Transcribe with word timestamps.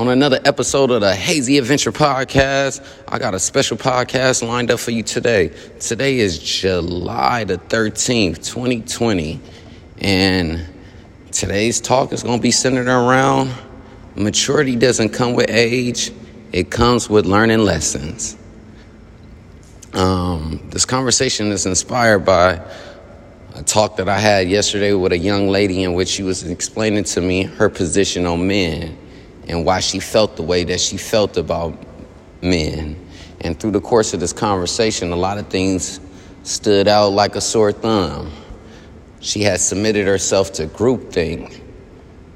on 0.00 0.08
another 0.08 0.40
episode 0.46 0.90
of 0.90 1.02
the 1.02 1.14
Hazy 1.14 1.58
Adventure 1.58 1.92
Podcast. 1.92 2.82
I 3.06 3.18
got 3.18 3.34
a 3.34 3.38
special 3.38 3.76
podcast 3.76 4.42
lined 4.42 4.70
up 4.70 4.80
for 4.80 4.92
you 4.92 5.02
today. 5.02 5.48
Today 5.78 6.20
is 6.20 6.38
July 6.38 7.44
the 7.44 7.58
13th, 7.58 8.36
2020. 8.36 9.38
And 9.98 10.66
today's 11.32 11.82
talk 11.82 12.14
is 12.14 12.22
going 12.22 12.38
to 12.38 12.42
be 12.42 12.50
centered 12.50 12.88
around 12.88 13.52
maturity 14.16 14.74
doesn't 14.74 15.10
come 15.10 15.34
with 15.34 15.50
age, 15.50 16.12
it 16.50 16.70
comes 16.70 17.10
with 17.10 17.26
learning 17.26 17.58
lessons. 17.58 18.38
Um, 19.92 20.66
this 20.70 20.86
conversation 20.86 21.52
is 21.52 21.66
inspired 21.66 22.20
by 22.20 22.66
a 23.54 23.62
talk 23.64 23.96
that 23.98 24.08
I 24.08 24.18
had 24.18 24.48
yesterday 24.48 24.94
with 24.94 25.12
a 25.12 25.18
young 25.18 25.48
lady 25.48 25.82
in 25.82 25.92
which 25.92 26.08
she 26.08 26.22
was 26.22 26.42
explaining 26.42 27.04
to 27.04 27.20
me 27.20 27.42
her 27.42 27.68
position 27.68 28.24
on 28.24 28.46
men 28.46 28.96
and 29.50 29.66
why 29.66 29.80
she 29.80 29.98
felt 29.98 30.36
the 30.36 30.42
way 30.42 30.62
that 30.62 30.80
she 30.80 30.96
felt 30.96 31.36
about 31.36 31.76
men. 32.40 32.96
And 33.40 33.58
through 33.58 33.72
the 33.72 33.80
course 33.80 34.14
of 34.14 34.20
this 34.20 34.32
conversation, 34.32 35.10
a 35.10 35.16
lot 35.16 35.38
of 35.38 35.48
things 35.48 35.98
stood 36.44 36.86
out 36.86 37.08
like 37.08 37.34
a 37.34 37.40
sore 37.40 37.72
thumb. 37.72 38.30
She 39.18 39.42
had 39.42 39.60
submitted 39.60 40.06
herself 40.06 40.52
to 40.54 40.66
groupthink. 40.66 41.60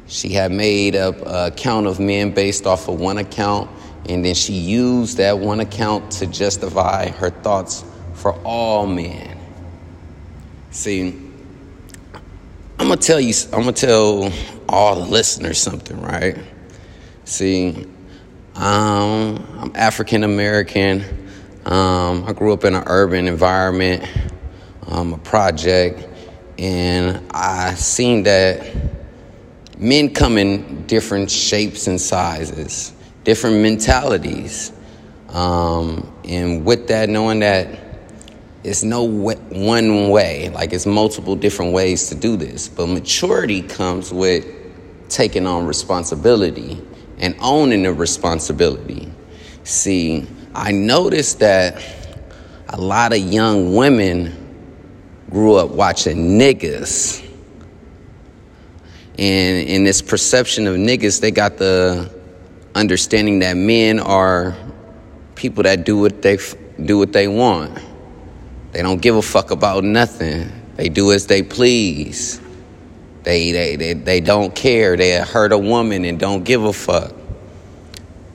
She 0.08 0.30
had 0.30 0.50
made 0.50 0.96
up 0.96 1.14
a 1.24 1.52
count 1.56 1.86
of 1.86 2.00
men 2.00 2.32
based 2.32 2.66
off 2.66 2.88
of 2.88 3.00
one 3.00 3.18
account, 3.18 3.70
and 4.08 4.24
then 4.24 4.34
she 4.34 4.54
used 4.54 5.16
that 5.18 5.38
one 5.38 5.60
account 5.60 6.10
to 6.12 6.26
justify 6.26 7.10
her 7.10 7.30
thoughts 7.30 7.84
for 8.14 8.32
all 8.42 8.86
men. 8.86 9.38
See, 10.72 11.16
I'm 12.78 12.88
gonna 12.88 12.96
tell 12.96 13.20
you, 13.20 13.32
I'm 13.52 13.60
gonna 13.60 13.72
tell 13.72 14.32
all 14.68 14.96
the 14.96 15.06
listeners 15.06 15.58
something, 15.58 16.00
right? 16.02 16.36
See, 17.26 17.86
um, 18.54 19.46
I'm 19.58 19.72
African 19.74 20.24
American. 20.24 21.02
Um, 21.64 22.24
I 22.26 22.34
grew 22.34 22.52
up 22.52 22.64
in 22.64 22.74
an 22.74 22.84
urban 22.86 23.28
environment, 23.28 24.06
um, 24.88 25.14
a 25.14 25.18
project, 25.18 26.06
and 26.58 27.22
I 27.30 27.76
seen 27.76 28.24
that 28.24 28.76
men 29.78 30.12
come 30.12 30.36
in 30.36 30.86
different 30.86 31.30
shapes 31.30 31.86
and 31.86 31.98
sizes, 31.98 32.92
different 33.24 33.56
mentalities. 33.62 34.70
Um, 35.30 36.12
and 36.24 36.62
with 36.62 36.88
that, 36.88 37.08
knowing 37.08 37.40
that 37.40 37.80
it's 38.64 38.82
no 38.82 39.02
one 39.02 40.10
way, 40.10 40.50
like 40.50 40.74
it's 40.74 40.84
multiple 40.84 41.36
different 41.36 41.72
ways 41.72 42.10
to 42.10 42.14
do 42.14 42.36
this, 42.36 42.68
but 42.68 42.86
maturity 42.86 43.62
comes 43.62 44.12
with 44.12 44.46
taking 45.08 45.46
on 45.46 45.66
responsibility 45.66 46.82
and 47.24 47.34
owning 47.40 47.84
the 47.84 47.92
responsibility. 47.92 49.10
See, 49.62 50.26
I 50.54 50.72
noticed 50.72 51.38
that 51.38 51.82
a 52.68 52.78
lot 52.78 53.14
of 53.14 53.18
young 53.18 53.74
women 53.74 54.34
grew 55.30 55.54
up 55.54 55.70
watching 55.70 56.38
niggas. 56.38 57.26
And 59.18 59.68
in 59.68 59.84
this 59.84 60.02
perception 60.02 60.66
of 60.66 60.76
niggas, 60.76 61.22
they 61.22 61.30
got 61.30 61.56
the 61.56 62.12
understanding 62.74 63.38
that 63.38 63.56
men 63.56 64.00
are 64.00 64.54
people 65.34 65.62
that 65.62 65.86
do 65.86 65.96
what 65.96 66.20
they 66.20 66.36
do 66.84 66.98
what 66.98 67.14
they 67.14 67.26
want. 67.26 67.78
They 68.72 68.82
don't 68.82 69.00
give 69.00 69.16
a 69.16 69.22
fuck 69.22 69.50
about 69.50 69.82
nothing. 69.82 70.52
They 70.76 70.90
do 70.90 71.10
as 71.10 71.26
they 71.26 71.42
please. 71.42 72.38
They, 73.24 73.52
they, 73.52 73.76
they, 73.76 73.92
they 73.94 74.20
don't 74.20 74.54
care. 74.54 74.96
They 74.96 75.18
hurt 75.18 75.52
a 75.52 75.58
woman 75.58 76.04
and 76.04 76.20
don't 76.20 76.44
give 76.44 76.62
a 76.62 76.72
fuck. 76.72 77.12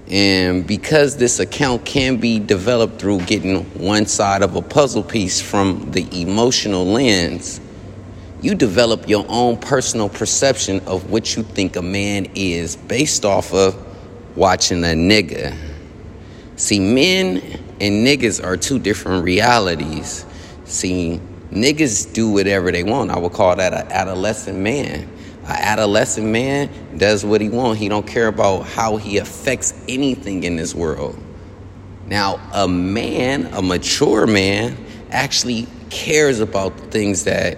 And 0.09 0.65
because 0.65 1.17
this 1.17 1.39
account 1.39 1.85
can 1.85 2.17
be 2.17 2.39
developed 2.39 2.99
through 2.99 3.21
getting 3.21 3.63
one 3.79 4.07
side 4.07 4.41
of 4.41 4.55
a 4.55 4.61
puzzle 4.61 5.03
piece 5.03 5.39
from 5.39 5.91
the 5.91 6.21
emotional 6.21 6.83
lens, 6.83 7.61
you 8.41 8.55
develop 8.55 9.07
your 9.07 9.25
own 9.29 9.57
personal 9.57 10.09
perception 10.09 10.79
of 10.87 11.11
what 11.11 11.35
you 11.35 11.43
think 11.43 11.75
a 11.75 11.81
man 11.83 12.25
is 12.33 12.75
based 12.75 13.25
off 13.25 13.53
of 13.53 13.75
watching 14.35 14.83
a 14.83 14.87
nigga. 14.87 15.55
See, 16.55 16.79
men 16.79 17.37
and 17.79 18.05
niggas 18.07 18.43
are 18.43 18.57
two 18.57 18.79
different 18.79 19.23
realities. 19.23 20.25
See, 20.65 21.21
Niggas 21.51 22.13
do 22.13 22.29
whatever 22.29 22.71
they 22.71 22.83
want. 22.83 23.11
I 23.11 23.17
would 23.17 23.33
call 23.33 23.55
that 23.55 23.73
an 23.73 23.91
adolescent 23.91 24.57
man. 24.59 25.09
An 25.43 25.55
adolescent 25.55 26.27
man 26.27 26.69
does 26.97 27.25
what 27.25 27.41
he 27.41 27.49
wants. 27.49 27.79
He 27.79 27.89
don't 27.89 28.05
care 28.05 28.27
about 28.27 28.63
how 28.67 28.97
he 28.97 29.17
affects 29.17 29.73
anything 29.87 30.43
in 30.43 30.55
this 30.55 30.75
world. 30.75 31.17
Now, 32.05 32.39
a 32.53 32.67
man, 32.67 33.47
a 33.53 33.61
mature 33.61 34.27
man, 34.27 34.77
actually 35.11 35.67
cares 35.89 36.39
about 36.39 36.77
things 36.91 37.23
that 37.23 37.57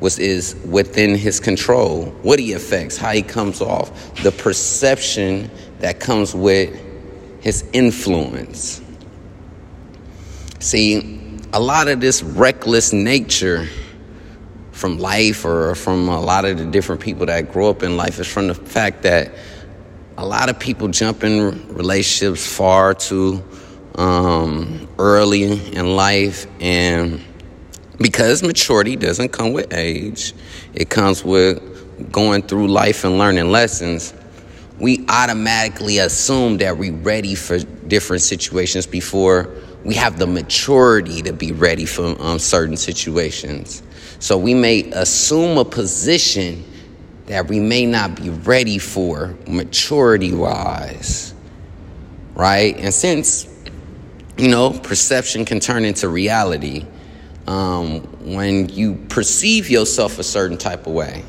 was 0.00 0.18
is 0.18 0.54
within 0.66 1.14
his 1.14 1.40
control, 1.40 2.06
what 2.22 2.38
he 2.38 2.52
affects, 2.52 2.96
how 2.96 3.10
he 3.10 3.22
comes 3.22 3.60
off, 3.60 4.14
the 4.22 4.30
perception 4.32 5.50
that 5.80 6.00
comes 6.00 6.34
with 6.34 6.78
his 7.40 7.68
influence. 7.72 8.80
See, 10.60 11.17
a 11.52 11.60
lot 11.60 11.88
of 11.88 12.00
this 12.00 12.22
reckless 12.22 12.92
nature 12.92 13.68
from 14.72 14.98
life 14.98 15.44
or 15.44 15.74
from 15.74 16.08
a 16.08 16.20
lot 16.20 16.44
of 16.44 16.58
the 16.58 16.66
different 16.66 17.00
people 17.00 17.26
that 17.26 17.52
grow 17.52 17.70
up 17.70 17.82
in 17.82 17.96
life 17.96 18.18
is 18.20 18.26
from 18.26 18.48
the 18.48 18.54
fact 18.54 19.02
that 19.02 19.32
a 20.16 20.26
lot 20.26 20.48
of 20.48 20.58
people 20.58 20.88
jump 20.88 21.24
in 21.24 21.66
relationships 21.74 22.46
far 22.46 22.94
too 22.94 23.42
um, 23.96 24.88
early 24.98 25.44
in 25.74 25.96
life. 25.96 26.46
And 26.60 27.24
because 28.00 28.42
maturity 28.42 28.96
doesn't 28.96 29.30
come 29.30 29.52
with 29.52 29.72
age 29.72 30.32
it 30.74 30.88
comes 30.88 31.24
with 31.24 32.12
going 32.12 32.42
through 32.42 32.68
life 32.68 33.04
and 33.04 33.18
learning 33.18 33.50
lessons 33.50 34.14
we 34.78 35.04
automatically 35.08 35.98
assume 35.98 36.58
that 36.58 36.78
we're 36.78 36.92
ready 36.92 37.34
for 37.34 37.58
different 37.88 38.22
situations 38.22 38.86
before 38.86 39.48
we 39.84 39.94
have 39.94 40.18
the 40.18 40.26
maturity 40.26 41.22
to 41.22 41.32
be 41.32 41.52
ready 41.52 41.86
for 41.86 42.14
um, 42.20 42.38
certain 42.38 42.76
situations. 42.76 43.82
So 44.18 44.36
we 44.36 44.54
may 44.54 44.90
assume 44.92 45.58
a 45.58 45.64
position 45.64 46.64
that 47.26 47.46
we 47.46 47.60
may 47.60 47.86
not 47.86 48.16
be 48.16 48.30
ready 48.30 48.78
for 48.78 49.36
maturity 49.46 50.32
wise, 50.32 51.34
right? 52.34 52.76
And 52.78 52.92
since, 52.92 53.46
you 54.36 54.48
know, 54.48 54.70
perception 54.70 55.44
can 55.44 55.60
turn 55.60 55.84
into 55.84 56.08
reality, 56.08 56.86
um, 57.46 58.00
when 58.34 58.68
you 58.68 58.94
perceive 59.08 59.70
yourself 59.70 60.18
a 60.18 60.24
certain 60.24 60.58
type 60.58 60.86
of 60.86 60.92
way, 60.92 61.24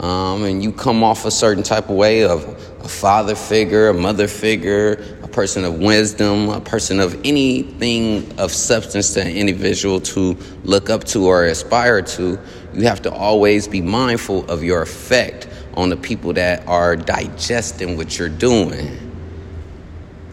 um, 0.00 0.44
and 0.44 0.62
you 0.62 0.72
come 0.72 1.04
off 1.04 1.24
a 1.26 1.30
certain 1.30 1.62
type 1.62 1.88
of 1.88 1.96
way 1.96 2.24
of 2.24 2.44
a 2.84 2.88
father 2.88 3.36
figure, 3.36 3.88
a 3.88 3.94
mother 3.94 4.26
figure, 4.26 5.18
person 5.32 5.64
of 5.64 5.78
wisdom, 5.78 6.48
a 6.50 6.60
person 6.60 7.00
of 7.00 7.14
anything 7.24 8.38
of 8.38 8.52
substance 8.52 9.14
to 9.14 9.22
an 9.22 9.28
individual 9.28 10.00
to 10.00 10.36
look 10.64 10.90
up 10.90 11.04
to 11.04 11.26
or 11.26 11.46
aspire 11.46 12.02
to, 12.02 12.38
you 12.74 12.82
have 12.82 13.02
to 13.02 13.12
always 13.12 13.66
be 13.66 13.80
mindful 13.80 14.48
of 14.50 14.62
your 14.62 14.82
effect 14.82 15.48
on 15.74 15.88
the 15.88 15.96
people 15.96 16.32
that 16.34 16.66
are 16.68 16.96
digesting 16.96 17.96
what 17.96 18.18
you're 18.18 18.28
doing. 18.28 18.98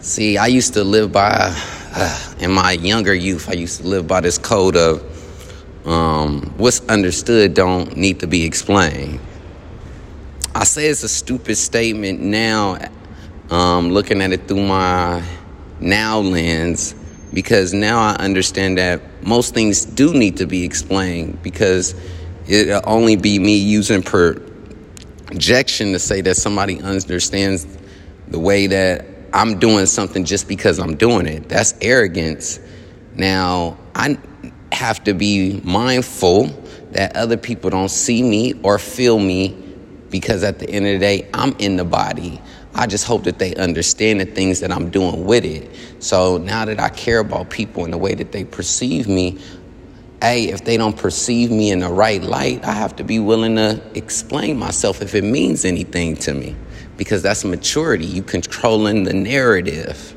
See, 0.01 0.37
I 0.37 0.47
used 0.47 0.73
to 0.75 0.83
live 0.83 1.11
by, 1.11 1.53
uh, 1.95 2.33
in 2.39 2.51
my 2.51 2.73
younger 2.73 3.13
youth, 3.13 3.49
I 3.49 3.53
used 3.53 3.81
to 3.81 3.87
live 3.87 4.07
by 4.07 4.21
this 4.21 4.37
code 4.37 4.75
of 4.75 5.03
um, 5.85 6.53
what's 6.57 6.81
understood 6.87 7.53
don't 7.53 7.95
need 7.95 8.19
to 8.19 8.27
be 8.27 8.43
explained. 8.43 9.19
I 10.53 10.63
say 10.65 10.87
it's 10.87 11.03
a 11.03 11.09
stupid 11.09 11.55
statement 11.55 12.19
now, 12.19 12.77
um, 13.49 13.89
looking 13.91 14.21
at 14.21 14.31
it 14.31 14.47
through 14.47 14.65
my 14.65 15.23
now 15.79 16.19
lens, 16.19 16.95
because 17.33 17.73
now 17.73 17.99
I 17.99 18.15
understand 18.15 18.77
that 18.77 19.01
most 19.23 19.53
things 19.53 19.85
do 19.85 20.13
need 20.13 20.37
to 20.37 20.45
be 20.45 20.63
explained 20.63 21.41
because 21.43 21.95
it'll 22.47 22.81
only 22.85 23.15
be 23.15 23.37
me 23.39 23.57
using 23.57 24.01
projection 24.01 25.93
to 25.93 25.99
say 25.99 26.21
that 26.21 26.35
somebody 26.35 26.81
understands 26.81 27.67
the 28.27 28.39
way 28.39 28.67
that 28.67 29.05
I'm 29.33 29.59
doing 29.59 29.85
something 29.85 30.25
just 30.25 30.47
because 30.47 30.79
I'm 30.79 30.95
doing 30.95 31.27
it. 31.27 31.49
That's 31.49 31.75
arrogance. 31.81 32.59
Now, 33.13 33.77
I 33.93 34.17
have 34.71 35.03
to 35.03 35.13
be 35.13 35.61
mindful 35.63 36.47
that 36.91 37.15
other 37.15 37.37
people 37.37 37.69
don't 37.69 37.89
see 37.89 38.23
me 38.23 38.53
or 38.63 38.79
feel 38.79 39.19
me 39.19 39.55
because 40.09 40.43
at 40.43 40.57
the 40.57 40.67
end 40.69 40.87
of 40.87 40.93
the 40.93 40.99
day, 40.99 41.29
I'm 41.33 41.55
in 41.59 41.75
the 41.75 41.85
body. 41.85 42.41
I 42.75 42.87
just 42.87 43.05
hope 43.05 43.23
that 43.25 43.39
they 43.39 43.55
understand 43.55 44.21
the 44.21 44.25
things 44.25 44.61
that 44.61 44.71
I'm 44.71 44.89
doing 44.91 45.25
with 45.25 45.45
it. 45.45 45.69
So 45.99 46.37
now 46.37 46.65
that 46.65 46.79
I 46.79 46.89
care 46.89 47.19
about 47.19 47.49
people 47.49 47.85
in 47.85 47.91
the 47.91 47.97
way 47.97 48.15
that 48.15 48.31
they 48.31 48.45
perceive 48.45 49.07
me, 49.07 49.39
hey, 50.21 50.45
if 50.49 50.65
they 50.65 50.77
don't 50.77 50.97
perceive 50.97 51.51
me 51.51 51.71
in 51.71 51.79
the 51.79 51.89
right 51.89 52.21
light, 52.23 52.63
I 52.65 52.73
have 52.73 52.95
to 52.97 53.03
be 53.03 53.19
willing 53.19 53.55
to 53.57 53.81
explain 53.95 54.57
myself 54.59 55.01
if 55.01 55.15
it 55.15 55.23
means 55.23 55.65
anything 55.65 56.15
to 56.17 56.33
me. 56.33 56.55
because 56.97 57.21
that's 57.23 57.45
maturity. 57.45 58.05
You 58.05 58.23
controlling 58.23 59.03
the 59.05 59.13
narrative. 59.13 60.15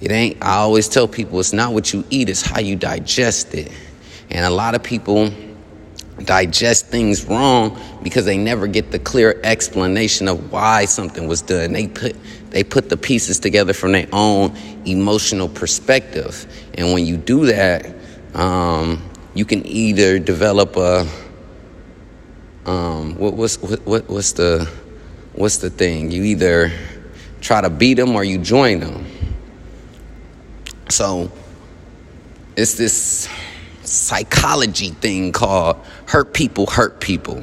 It 0.00 0.10
ain't, 0.10 0.42
I 0.42 0.56
always 0.56 0.88
tell 0.88 1.08
people 1.08 1.40
it's 1.40 1.52
not 1.52 1.72
what 1.72 1.92
you 1.92 2.04
eat, 2.10 2.28
it's 2.30 2.42
how 2.42 2.60
you 2.60 2.76
digest 2.76 3.54
it. 3.54 3.72
And 4.30 4.44
a 4.44 4.50
lot 4.50 4.74
of 4.74 4.82
people 4.82 5.30
digest 6.22 6.86
things 6.86 7.24
wrong 7.24 7.80
because 8.02 8.24
they 8.24 8.36
never 8.38 8.66
get 8.66 8.90
the 8.90 8.98
clear 8.98 9.40
explanation 9.42 10.28
of 10.28 10.52
why 10.52 10.84
something 10.84 11.26
was 11.26 11.42
done. 11.42 11.72
They 11.72 11.88
put 11.88 12.16
they 12.50 12.62
put 12.62 12.88
the 12.88 12.96
pieces 12.96 13.40
together 13.40 13.72
from 13.72 13.92
their 13.92 14.06
own 14.12 14.56
emotional 14.84 15.48
perspective. 15.48 16.46
And 16.74 16.92
when 16.92 17.04
you 17.04 17.16
do 17.16 17.46
that, 17.46 17.92
um, 18.34 19.02
you 19.34 19.44
can 19.44 19.66
either 19.66 20.20
develop 20.20 20.76
a 20.76 21.08
um, 22.66 23.16
what, 23.16 23.34
what's 23.34 23.60
what, 23.60 24.08
what's 24.08 24.32
the 24.32 24.70
what's 25.32 25.58
the 25.58 25.70
thing? 25.70 26.10
You 26.10 26.22
either 26.24 26.72
try 27.40 27.60
to 27.60 27.70
beat 27.70 27.94
them 27.94 28.14
or 28.14 28.24
you 28.24 28.38
join 28.38 28.80
them. 28.80 29.06
So 30.88 31.30
it's 32.56 32.74
this 32.74 33.28
psychology 33.86 34.90
thing 34.90 35.32
called 35.32 35.76
hurt 36.06 36.34
people 36.34 36.66
hurt 36.66 37.00
people. 37.00 37.42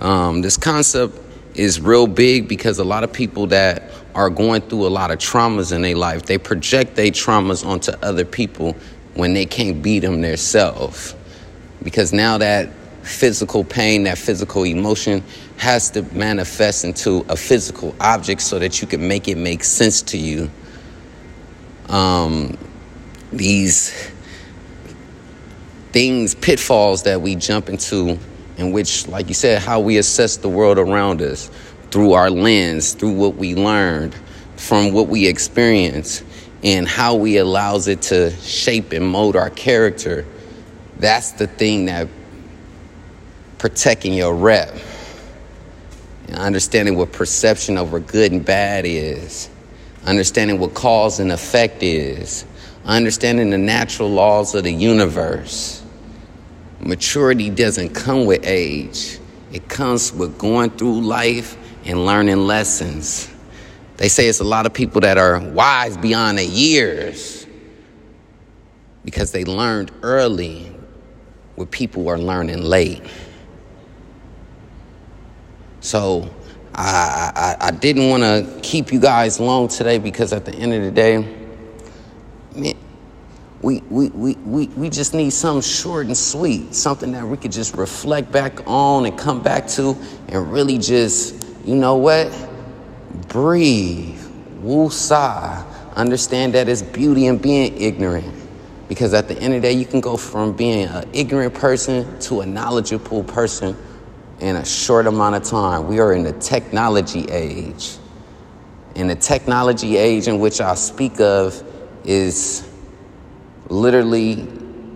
Um, 0.00 0.42
this 0.42 0.56
concept 0.56 1.18
is 1.54 1.80
real 1.80 2.06
big 2.06 2.48
because 2.48 2.78
a 2.78 2.84
lot 2.84 3.04
of 3.04 3.12
people 3.12 3.46
that 3.48 3.90
are 4.14 4.30
going 4.30 4.62
through 4.62 4.86
a 4.86 4.88
lot 4.88 5.10
of 5.10 5.18
traumas 5.18 5.72
in 5.74 5.82
their 5.82 5.96
life, 5.96 6.26
they 6.26 6.38
project 6.38 6.94
their 6.96 7.06
traumas 7.06 7.64
onto 7.64 7.92
other 8.02 8.24
people 8.24 8.76
when 9.14 9.34
they 9.34 9.46
can't 9.46 9.82
beat 9.82 10.00
them 10.00 10.20
themselves. 10.20 11.14
Because 11.82 12.12
now 12.12 12.38
that 12.38 12.70
physical 13.02 13.64
pain, 13.64 14.04
that 14.04 14.18
physical 14.18 14.64
emotion 14.64 15.22
has 15.58 15.90
to 15.90 16.02
manifest 16.14 16.84
into 16.84 17.24
a 17.28 17.36
physical 17.36 17.94
object 18.00 18.40
so 18.40 18.58
that 18.58 18.80
you 18.80 18.88
can 18.88 19.06
make 19.06 19.28
it 19.28 19.36
make 19.36 19.62
sense 19.62 20.02
to 20.02 20.18
you. 20.18 20.50
Um, 21.88 22.56
these 23.32 24.10
things, 25.94 26.34
pitfalls 26.34 27.04
that 27.04 27.20
we 27.20 27.36
jump 27.36 27.68
into, 27.68 28.18
in 28.56 28.72
which, 28.72 29.06
like 29.06 29.28
you 29.28 29.34
said, 29.34 29.62
how 29.62 29.78
we 29.78 29.96
assess 29.96 30.36
the 30.38 30.48
world 30.48 30.76
around 30.76 31.22
us 31.22 31.48
through 31.92 32.14
our 32.14 32.30
lens, 32.30 32.94
through 32.94 33.12
what 33.12 33.36
we 33.36 33.54
learned, 33.54 34.12
from 34.56 34.92
what 34.92 35.06
we 35.06 35.28
experience, 35.28 36.24
and 36.64 36.88
how 36.88 37.14
we 37.14 37.36
allows 37.36 37.86
it 37.86 38.02
to 38.02 38.32
shape 38.38 38.90
and 38.90 39.06
mold 39.06 39.36
our 39.36 39.50
character. 39.50 40.26
That's 40.98 41.30
the 41.30 41.46
thing 41.46 41.86
that 41.86 42.08
protecting 43.58 44.14
your 44.14 44.34
rep. 44.34 44.76
And 46.26 46.36
understanding 46.36 46.96
what 46.96 47.12
perception 47.12 47.78
over 47.78 48.00
good 48.00 48.32
and 48.32 48.44
bad 48.44 48.84
is. 48.84 49.48
Understanding 50.04 50.58
what 50.58 50.74
cause 50.74 51.20
and 51.20 51.30
effect 51.30 51.84
is. 51.84 52.44
Understanding 52.84 53.50
the 53.50 53.58
natural 53.58 54.10
laws 54.10 54.56
of 54.56 54.64
the 54.64 54.72
universe 54.72 55.82
Maturity 56.80 57.50
doesn't 57.50 57.90
come 57.90 58.26
with 58.26 58.44
age, 58.44 59.18
it 59.52 59.68
comes 59.68 60.12
with 60.12 60.38
going 60.38 60.70
through 60.70 61.00
life 61.02 61.56
and 61.84 62.04
learning 62.04 62.46
lessons. 62.46 63.30
They 63.96 64.08
say 64.08 64.26
it's 64.26 64.40
a 64.40 64.44
lot 64.44 64.66
of 64.66 64.74
people 64.74 65.00
that 65.02 65.18
are 65.18 65.38
wise 65.38 65.96
beyond 65.96 66.38
their 66.38 66.44
years 66.44 67.46
because 69.04 69.30
they 69.30 69.44
learned 69.44 69.92
early 70.02 70.74
where 71.54 71.66
people 71.66 72.08
are 72.08 72.18
learning 72.18 72.62
late. 72.62 73.02
So 75.80 76.28
I, 76.74 77.56
I, 77.60 77.68
I 77.68 77.70
didn't 77.70 78.08
want 78.08 78.22
to 78.22 78.60
keep 78.62 78.92
you 78.92 78.98
guys 78.98 79.38
long 79.38 79.68
today 79.68 79.98
because 79.98 80.32
at 80.32 80.44
the 80.44 80.54
end 80.54 80.72
of 80.72 80.82
the 80.82 80.90
day, 80.90 82.76
we, 83.64 83.80
we, 83.88 84.10
we, 84.10 84.66
we, 84.66 84.90
just 84.90 85.14
need 85.14 85.30
something 85.30 85.62
short 85.62 86.04
and 86.06 86.16
sweet, 86.16 86.74
something 86.74 87.12
that 87.12 87.26
we 87.26 87.38
could 87.38 87.50
just 87.50 87.74
reflect 87.76 88.30
back 88.30 88.60
on 88.66 89.06
and 89.06 89.18
come 89.18 89.42
back 89.42 89.66
to 89.68 89.96
and 90.28 90.52
really 90.52 90.76
just, 90.76 91.46
you 91.64 91.74
know 91.74 91.96
what? 91.96 92.30
Breathe. 93.28 94.20
Woo 94.60 94.90
sigh. 94.90 95.64
Understand 95.96 96.52
that 96.52 96.68
it's 96.68 96.82
beauty 96.82 97.24
in 97.24 97.38
being 97.38 97.74
ignorant. 97.80 98.30
Because 98.86 99.14
at 99.14 99.28
the 99.28 99.38
end 99.38 99.54
of 99.54 99.62
the 99.62 99.68
day, 99.68 99.72
you 99.72 99.86
can 99.86 100.02
go 100.02 100.18
from 100.18 100.52
being 100.52 100.86
an 100.86 101.08
ignorant 101.14 101.54
person 101.54 102.18
to 102.20 102.42
a 102.42 102.46
knowledgeable 102.46 103.24
person 103.24 103.74
in 104.40 104.56
a 104.56 104.64
short 104.64 105.06
amount 105.06 105.36
of 105.36 105.42
time. 105.42 105.88
We 105.88 106.00
are 106.00 106.12
in 106.12 106.22
the 106.22 106.34
technology 106.34 107.24
age. 107.30 107.96
And 108.94 109.08
the 109.08 109.16
technology 109.16 109.96
age 109.96 110.28
in 110.28 110.38
which 110.38 110.60
I 110.60 110.74
speak 110.74 111.18
of 111.18 111.62
is 112.04 112.70
literally 113.68 114.46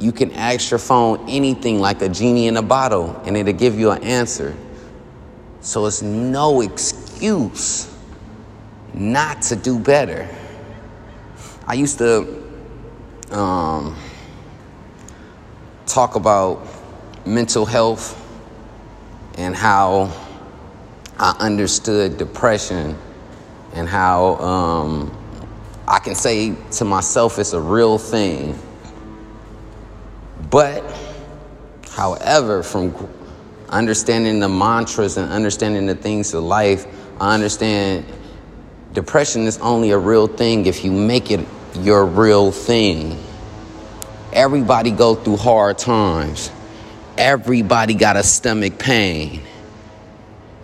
you 0.00 0.12
can 0.12 0.30
ask 0.32 0.70
your 0.70 0.78
phone 0.78 1.28
anything 1.28 1.80
like 1.80 2.02
a 2.02 2.08
genie 2.08 2.46
in 2.46 2.56
a 2.56 2.62
bottle 2.62 3.20
and 3.24 3.36
it'll 3.36 3.52
give 3.52 3.78
you 3.78 3.90
an 3.90 4.02
answer. 4.04 4.54
So 5.60 5.86
it's 5.86 6.02
no 6.02 6.60
excuse 6.60 7.92
not 8.94 9.42
to 9.42 9.56
do 9.56 9.78
better. 9.78 10.28
I 11.66 11.74
used 11.74 11.98
to 11.98 12.44
um, 13.30 13.96
talk 15.86 16.14
about 16.14 16.66
mental 17.26 17.66
health 17.66 18.14
and 19.36 19.54
how 19.54 20.12
I 21.18 21.36
understood 21.40 22.16
depression 22.16 22.96
and 23.74 23.88
how 23.88 24.36
um, 24.36 25.17
I 25.88 26.00
can 26.00 26.14
say 26.14 26.54
to 26.72 26.84
myself 26.84 27.38
it's 27.38 27.54
a 27.54 27.60
real 27.60 27.96
thing. 27.96 28.58
But, 30.50 30.84
however, 31.90 32.62
from 32.62 32.94
understanding 33.70 34.38
the 34.38 34.50
mantras 34.50 35.16
and 35.16 35.32
understanding 35.32 35.86
the 35.86 35.94
things 35.94 36.34
of 36.34 36.44
life, 36.44 36.86
I 37.18 37.32
understand 37.32 38.04
depression 38.92 39.46
is 39.46 39.56
only 39.58 39.90
a 39.92 39.98
real 39.98 40.26
thing 40.26 40.66
if 40.66 40.84
you 40.84 40.92
make 40.92 41.30
it 41.30 41.46
your 41.76 42.04
real 42.04 42.52
thing. 42.52 43.18
Everybody 44.34 44.90
go 44.90 45.14
through 45.14 45.38
hard 45.38 45.78
times. 45.78 46.50
Everybody 47.16 47.94
got 47.94 48.16
a 48.16 48.22
stomach 48.22 48.78
pain. 48.78 49.40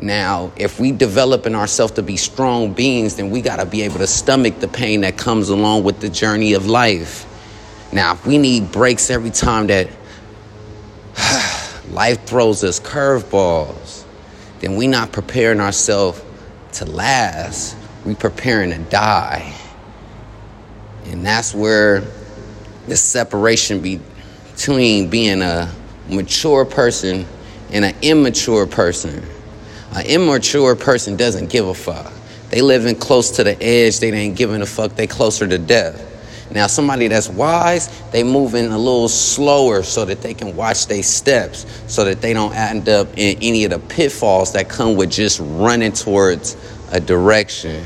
Now, 0.00 0.52
if 0.56 0.80
we 0.80 0.92
develop 0.92 1.46
in 1.46 1.54
ourselves 1.54 1.92
to 1.94 2.02
be 2.02 2.16
strong 2.16 2.72
beings, 2.72 3.16
then 3.16 3.30
we 3.30 3.40
got 3.40 3.56
to 3.56 3.66
be 3.66 3.82
able 3.82 3.98
to 3.98 4.06
stomach 4.06 4.58
the 4.58 4.68
pain 4.68 5.02
that 5.02 5.16
comes 5.16 5.48
along 5.48 5.84
with 5.84 6.00
the 6.00 6.08
journey 6.08 6.54
of 6.54 6.66
life. 6.66 7.26
Now, 7.92 8.12
if 8.12 8.26
we 8.26 8.38
need 8.38 8.72
breaks 8.72 9.08
every 9.08 9.30
time 9.30 9.68
that 9.68 9.88
life 11.90 12.24
throws 12.26 12.64
us 12.64 12.80
curveballs, 12.80 14.04
then 14.60 14.76
we 14.76 14.86
not 14.86 15.12
preparing 15.12 15.60
ourselves 15.60 16.22
to 16.72 16.86
last. 16.86 17.76
We 18.04 18.14
preparing 18.14 18.70
to 18.70 18.78
die. 18.90 19.54
And 21.06 21.24
that's 21.24 21.54
where 21.54 22.02
the 22.88 22.96
separation 22.96 23.80
between 23.80 25.08
being 25.08 25.40
a 25.40 25.72
mature 26.08 26.64
person 26.64 27.26
and 27.70 27.84
an 27.84 27.94
immature 28.02 28.66
person 28.66 29.24
an 29.94 30.06
immature 30.06 30.74
person 30.74 31.16
doesn't 31.16 31.50
give 31.50 31.68
a 31.68 31.74
fuck. 31.74 32.12
They 32.50 32.62
living 32.62 32.96
close 32.96 33.30
to 33.32 33.44
the 33.44 33.60
edge. 33.62 34.00
They 34.00 34.12
ain't 34.12 34.36
giving 34.36 34.60
a 34.60 34.66
fuck. 34.66 34.92
They 34.96 35.06
closer 35.06 35.46
to 35.46 35.58
death. 35.58 36.10
Now, 36.50 36.66
somebody 36.66 37.08
that's 37.08 37.28
wise, 37.28 37.88
they 38.10 38.22
moving 38.22 38.66
a 38.66 38.78
little 38.78 39.08
slower 39.08 39.82
so 39.82 40.04
that 40.04 40.20
they 40.20 40.34
can 40.34 40.54
watch 40.54 40.86
their 40.86 41.02
steps, 41.02 41.66
so 41.86 42.04
that 42.04 42.20
they 42.20 42.32
don't 42.32 42.54
end 42.54 42.88
up 42.88 43.08
in 43.16 43.38
any 43.40 43.64
of 43.64 43.70
the 43.70 43.78
pitfalls 43.78 44.52
that 44.52 44.68
come 44.68 44.96
with 44.96 45.10
just 45.10 45.40
running 45.42 45.92
towards 45.92 46.56
a 46.92 47.00
direction. 47.00 47.82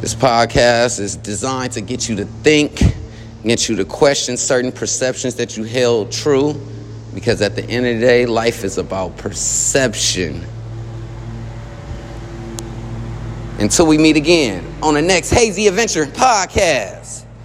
This 0.00 0.14
podcast 0.14 1.00
is 1.00 1.16
designed 1.16 1.72
to 1.72 1.80
get 1.80 2.08
you 2.08 2.16
to 2.16 2.24
think, 2.24 2.82
get 3.42 3.68
you 3.68 3.76
to 3.76 3.84
question 3.84 4.36
certain 4.36 4.72
perceptions 4.72 5.36
that 5.36 5.56
you 5.56 5.64
held 5.64 6.12
true 6.12 6.60
because 7.14 7.40
at 7.40 7.54
the 7.54 7.64
end 7.64 7.86
of 7.86 7.94
the 7.94 8.00
day, 8.00 8.26
life 8.26 8.64
is 8.64 8.76
about 8.78 9.16
perception. 9.16 10.44
Until 13.58 13.86
we 13.86 13.98
meet 13.98 14.16
again 14.16 14.64
on 14.82 14.94
the 14.94 15.02
next 15.02 15.30
Hazy 15.30 15.68
Adventure 15.68 16.06
podcast. 16.06 17.23